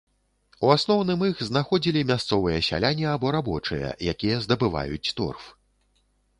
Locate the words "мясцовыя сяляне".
2.13-3.07